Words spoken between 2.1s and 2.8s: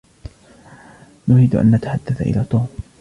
إلى توم.